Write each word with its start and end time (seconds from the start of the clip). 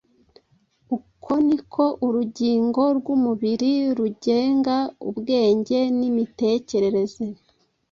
Uko 0.97 1.31
ni 1.47 1.57
ko 1.73 1.85
urugingo 2.05 2.83
rw’umubiri 2.97 3.71
rugenga 3.97 4.75
ubwenge 5.09 5.79
n’imitekerereze 5.97 7.25